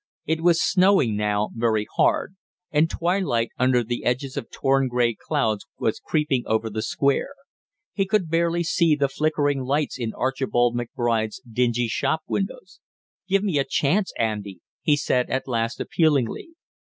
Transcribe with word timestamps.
It 0.25 0.41
was 0.41 0.59
snowing 0.59 1.15
now 1.15 1.51
very 1.53 1.85
hard, 1.97 2.33
and 2.71 2.89
twilight, 2.89 3.49
under 3.59 3.83
the 3.83 4.03
edges 4.03 4.35
of 4.35 4.49
torn 4.49 4.87
gray 4.87 5.13
clouds 5.13 5.67
was 5.77 5.99
creeping 6.03 6.41
over 6.47 6.71
the 6.71 6.81
Square; 6.81 7.35
he 7.93 8.07
could 8.07 8.27
barely 8.27 8.63
see 8.63 8.95
the 8.95 9.07
flickering 9.07 9.59
lights 9.59 9.99
in 9.99 10.11
Archibald 10.15 10.75
McBride's 10.75 11.39
dingy 11.47 11.87
shop 11.87 12.23
windows. 12.27 12.79
"Give 13.27 13.43
me 13.43 13.59
a 13.59 13.63
chance, 13.63 14.11
Andy!" 14.17 14.61
he 14.81 14.97
said 14.97 15.29
at 15.29 15.47
last 15.47 15.79
appealingly. 15.79 16.49